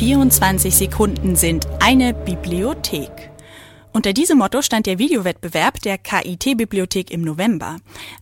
24 0.00 0.74
Sekunden 0.74 1.36
sind 1.36 1.68
eine 1.78 2.14
Bibliothek. 2.14 3.10
Unter 3.92 4.14
diesem 4.14 4.38
Motto 4.38 4.62
stand 4.62 4.86
der 4.86 4.98
Videowettbewerb 4.98 5.78
der 5.82 5.98
KIT-Bibliothek 5.98 7.10
im 7.10 7.20
November. 7.20 7.76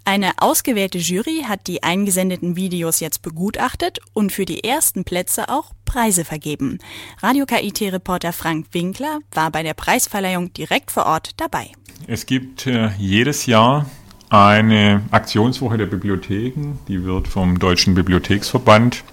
Eine 0.04 0.33
ausgewählte 0.38 0.99
Jury 0.99 1.45
hat 1.46 1.69
die 1.69 1.85
eingesendeten 1.85 2.56
Videos 2.56 2.99
jetzt 2.99 3.22
begutachtet 3.22 4.01
und 4.12 4.33
für 4.33 4.45
die 4.45 4.64
ersten 4.64 5.04
Plätze 5.04 5.49
auch 5.49 5.71
Preise 5.85 6.24
vergeben. 6.24 6.78
Radio 7.22 7.46
KIT-Reporter 7.46 8.33
Frank 8.33 8.67
Winkler 8.72 9.21
war 9.31 9.53
bei 9.53 9.63
der 9.63 9.74
Preisverleihung 9.74 10.53
direkt 10.53 10.90
vor 10.90 11.06
Ort 11.06 11.35
dabei. 11.37 11.71
Es 12.08 12.26
gibt 12.26 12.67
äh, 12.67 12.90
jedes 12.99 13.47
Jahr 13.47 13.88
eine 14.31 15.03
Aktionswoche 15.13 15.79
der 15.79 15.87
Bibliotheken, 15.87 16.80
die 16.88 17.05
wird 17.05 17.29
vom 17.29 17.60
Deutschen 17.60 17.95
Bibliotheksverband 17.95 19.05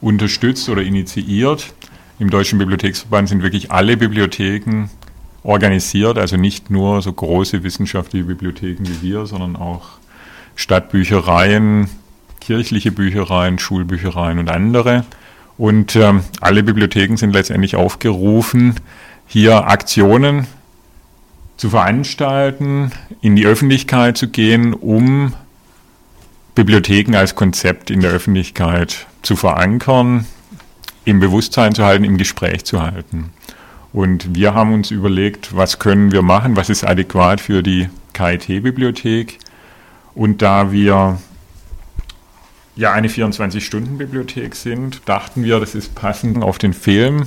unterstützt 0.00 0.68
oder 0.68 0.82
initiiert. 0.82 1.74
Im 2.20 2.30
Deutschen 2.30 2.58
Bibliotheksverband 2.58 3.28
sind 3.28 3.42
wirklich 3.44 3.70
alle 3.70 3.96
Bibliotheken 3.96 4.88
organisiert, 5.44 6.18
also 6.18 6.36
nicht 6.36 6.68
nur 6.68 7.00
so 7.00 7.12
große 7.12 7.62
wissenschaftliche 7.62 8.24
Bibliotheken 8.24 8.84
wie 8.84 9.02
wir, 9.02 9.26
sondern 9.26 9.54
auch 9.54 9.98
Stadtbüchereien, 10.56 11.88
kirchliche 12.40 12.90
Büchereien, 12.90 13.60
Schulbüchereien 13.60 14.40
und 14.40 14.50
andere. 14.50 15.04
Und 15.56 15.94
ähm, 15.94 16.24
alle 16.40 16.64
Bibliotheken 16.64 17.16
sind 17.16 17.32
letztendlich 17.32 17.76
aufgerufen, 17.76 18.74
hier 19.28 19.68
Aktionen 19.68 20.48
zu 21.56 21.70
veranstalten, 21.70 22.90
in 23.20 23.36
die 23.36 23.46
Öffentlichkeit 23.46 24.16
zu 24.16 24.28
gehen, 24.28 24.74
um 24.74 25.34
Bibliotheken 26.56 27.14
als 27.14 27.36
Konzept 27.36 27.90
in 27.90 28.00
der 28.00 28.10
Öffentlichkeit 28.10 29.06
zu 29.22 29.36
verankern, 29.36 30.26
im 31.08 31.20
Bewusstsein 31.20 31.74
zu 31.74 31.84
halten, 31.84 32.04
im 32.04 32.18
Gespräch 32.18 32.64
zu 32.64 32.82
halten. 32.82 33.30
Und 33.92 34.34
wir 34.34 34.52
haben 34.52 34.74
uns 34.74 34.90
überlegt, 34.90 35.56
was 35.56 35.78
können 35.78 36.12
wir 36.12 36.20
machen, 36.20 36.56
was 36.56 36.68
ist 36.68 36.84
adäquat 36.84 37.40
für 37.40 37.62
die 37.62 37.88
KIT-Bibliothek. 38.12 39.38
Und 40.14 40.42
da 40.42 40.70
wir 40.70 41.18
ja 42.76 42.92
eine 42.92 43.08
24-Stunden-Bibliothek 43.08 44.54
sind, 44.54 45.00
dachten 45.06 45.44
wir, 45.44 45.58
das 45.60 45.74
ist 45.74 45.94
passend 45.94 46.42
auf 46.42 46.58
den 46.58 46.74
Film 46.74 47.26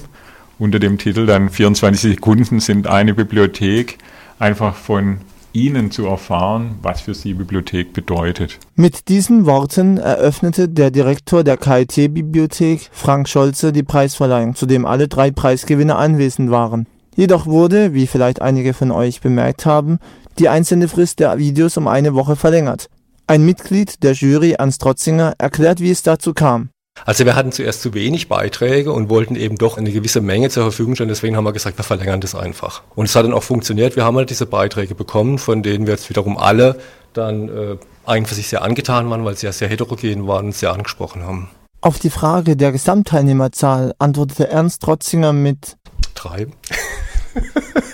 unter 0.60 0.78
dem 0.78 1.00
Titel 1.00 1.26
dann 1.26 1.50
24 1.50 2.02
Sekunden 2.02 2.60
sind 2.60 2.86
eine 2.86 3.16
Bibliothek, 3.16 3.98
einfach 4.38 4.76
von 4.76 5.18
Ihnen 5.54 5.92
zu 5.92 6.06
erfahren, 6.06 6.76
was 6.82 7.02
für 7.02 7.14
Sie 7.14 7.34
Bibliothek 7.34 7.94
bedeutet. 7.94 8.60
Mit 8.76 9.08
diesen 9.10 9.46
Worten 9.46 9.98
eröffnete 9.98 10.70
der 10.70 10.92
Direktor 10.92 11.44
der 11.44 11.58
KIT-Bibliothek, 11.58 12.90
Frank 12.92 13.28
Scholze, 13.28 13.72
die 13.72 13.84
Preisverleihung, 13.84 14.56
zu 14.56 14.66
dem 14.66 14.86
alle 14.86 15.08
drei 15.08 15.32
Preisgewinner 15.32 15.98
anwesend 15.98 16.52
waren. 16.52 16.88
Jedoch 17.16 17.46
wurde, 17.46 17.94
wie 17.94 18.08
vielleicht 18.08 18.42
einige 18.42 18.74
von 18.74 18.92
euch 18.92 19.22
bemerkt 19.22 19.66
haben, 19.66 20.00
die 20.40 20.50
Einsendefrist 20.50 21.20
der 21.20 21.38
Videos 21.38 21.78
um 21.78 21.88
eine 21.88 22.14
Woche 22.14 22.36
verlängert. 22.36 22.88
Ein 23.28 23.46
Mitglied 23.46 24.04
der 24.04 24.14
Jury, 24.14 24.54
Ernst 24.54 24.82
Trotzinger, 24.82 25.34
erklärt, 25.38 25.80
wie 25.80 25.92
es 25.92 26.04
dazu 26.04 26.34
kam. 26.34 26.70
Also 27.06 27.26
wir 27.26 27.36
hatten 27.36 27.52
zuerst 27.52 27.82
zu 27.82 27.94
wenig 27.94 28.28
Beiträge 28.28 28.92
und 28.92 29.10
wollten 29.10 29.36
eben 29.36 29.58
doch 29.58 29.78
eine 29.78 29.92
gewisse 29.92 30.22
Menge 30.22 30.50
zur 30.50 30.64
Verfügung 30.64 30.96
stellen. 30.96 31.10
Deswegen 31.10 31.36
haben 31.36 31.44
wir 31.44 31.54
gesagt, 31.54 31.78
wir 31.78 31.84
verlängern 31.84 32.22
das 32.22 32.36
einfach. 32.36 32.84
Und 32.96 33.06
es 33.06 33.16
hat 33.16 33.26
dann 33.26 33.34
auch 33.34 33.44
funktioniert. 33.44 33.96
Wir 33.96 34.06
haben 34.06 34.18
halt 34.18 34.30
diese 34.30 34.46
Beiträge 34.46 34.96
bekommen, 34.96 35.38
von 35.38 35.64
denen 35.64 35.88
wir 35.88 35.94
jetzt 35.94 36.10
wiederum 36.10 36.38
alle 36.38 36.80
dann 37.14 37.50
äh, 37.50 37.78
eigentlich 38.06 38.30
für 38.30 38.36
sich 38.36 38.48
sehr 38.48 38.62
angetan 38.62 39.10
waren, 39.10 39.26
weil 39.26 39.36
sie 39.38 39.46
ja 39.46 39.52
sehr 39.52 39.68
heterogen 39.68 40.28
waren 40.28 40.48
und 40.48 40.56
sehr 40.56 40.74
angesprochen 40.74 41.24
haben. 41.24 41.50
Auf 41.82 41.98
die 41.98 42.12
Frage 42.12 42.56
der 42.56 42.72
Gesamtteilnehmerzahl 42.72 43.94
antwortete 43.98 44.48
Ernst 44.48 44.84
Trotzinger 44.84 45.34
mit 45.34 45.78
drei. 46.14 46.48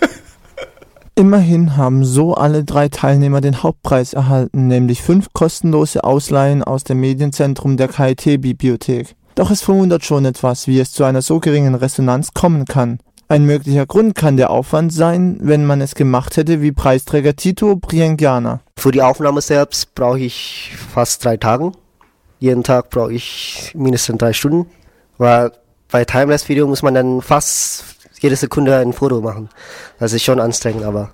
Immerhin 1.17 1.75
haben 1.75 2.05
so 2.05 2.35
alle 2.35 2.63
drei 2.63 2.89
Teilnehmer 2.89 3.41
den 3.41 3.63
Hauptpreis 3.63 4.13
erhalten, 4.13 4.67
nämlich 4.67 5.01
fünf 5.01 5.33
kostenlose 5.33 6.03
Ausleihen 6.03 6.61
aus 6.61 6.83
dem 6.83 6.99
Medienzentrum 6.99 7.75
der 7.75 7.87
KIT-Bibliothek. 7.87 9.15
Doch 9.33 9.49
es 9.49 9.63
verwundert 9.63 10.05
schon 10.05 10.25
etwas, 10.25 10.67
wie 10.67 10.79
es 10.79 10.91
zu 10.91 11.03
einer 11.05 11.23
so 11.23 11.39
geringen 11.39 11.73
Resonanz 11.73 12.35
kommen 12.35 12.65
kann. 12.65 12.99
Ein 13.29 13.45
möglicher 13.45 13.87
Grund 13.87 14.13
kann 14.13 14.37
der 14.37 14.51
Aufwand 14.51 14.93
sein, 14.93 15.39
wenn 15.41 15.65
man 15.65 15.81
es 15.81 15.95
gemacht 15.95 16.37
hätte 16.37 16.61
wie 16.61 16.71
Preisträger 16.71 17.35
Tito 17.35 17.77
Briengiana. 17.77 18.59
Für 18.77 18.91
die 18.91 19.01
Aufnahme 19.01 19.41
selbst 19.41 19.95
brauche 19.95 20.19
ich 20.19 20.75
fast 20.93 21.25
drei 21.25 21.37
Tage. 21.37 21.71
Jeden 22.37 22.61
Tag 22.61 22.91
brauche 22.91 23.13
ich 23.13 23.71
mindestens 23.75 24.19
drei 24.19 24.33
Stunden, 24.33 24.67
weil 25.17 25.51
bei 25.89 26.05
Timeless-Video 26.05 26.67
muss 26.67 26.83
man 26.83 26.93
dann 26.93 27.23
fast 27.23 27.96
jede 28.21 28.35
Sekunde 28.35 28.75
ein 28.77 28.93
Foto 28.93 29.21
machen. 29.21 29.49
Das 29.99 30.13
ist 30.13 30.23
schon 30.23 30.39
anstrengend, 30.39 30.83
aber 30.83 31.11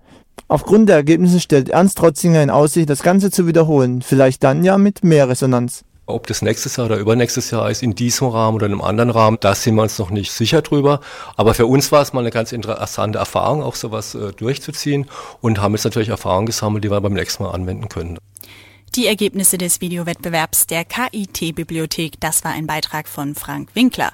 Aufgrund 0.48 0.88
der 0.88 0.98
Ergebnisse 0.98 1.40
stellt 1.40 1.70
Ernst 1.70 1.98
Trotzinger 1.98 2.44
in 2.44 2.52
Aussicht, 2.52 2.92
das 2.92 3.02
Ganze 3.02 3.32
zu 3.32 3.48
wiederholen, 3.48 4.04
vielleicht 4.04 4.44
dann 4.44 4.64
ja 4.64 4.78
mit 4.78 5.04
mehr 5.04 5.30
Resonanz. 5.30 5.84
Ob 6.06 6.28
das 6.28 6.44
nächstes 6.44 6.76
Jahr 6.76 6.86
oder 6.86 6.98
übernächstes 6.98 7.50
Jahr 7.50 7.72
ist, 7.72 7.82
in 7.82 7.96
diesem 7.96 8.28
Rahmen 8.28 8.58
oder 8.58 8.68
in 8.68 8.74
einem 8.74 8.82
anderen 8.82 9.10
Rahmen, 9.10 9.38
da 9.42 9.56
sind 9.56 9.74
wir 9.74 9.82
uns 9.82 9.98
noch 9.98 10.12
nicht 10.12 10.32
sicher 10.32 10.62
drüber. 10.62 11.00
Aber 11.38 11.56
für 11.56 11.66
uns 11.66 11.92
war 11.92 12.04
es 12.04 12.14
mal 12.14 12.20
eine 12.20 12.30
ganz 12.30 12.52
interessante 12.52 13.18
Erfahrung, 13.18 13.64
auch 13.64 13.74
sowas 13.74 14.14
äh, 14.14 14.32
durchzuziehen 14.34 15.08
und 15.42 15.60
haben 15.60 15.74
jetzt 15.74 15.86
natürlich 15.86 16.10
Erfahrungen 16.10 16.46
gesammelt, 16.46 16.84
die 16.84 16.92
wir 16.92 17.02
beim 17.02 17.14
nächsten 17.14 17.42
Mal 17.42 17.50
anwenden 17.50 17.90
können. 17.90 18.20
Die 18.98 19.08
Ergebnisse 19.08 19.58
des 19.58 19.80
Videowettbewerbs 19.80 20.68
der 20.68 20.84
KIT-Bibliothek, 20.84 22.20
das 22.20 22.44
war 22.44 22.52
ein 22.52 22.68
Beitrag 22.68 23.08
von 23.08 23.36
Frank 23.36 23.70
Winkler. 23.74 24.12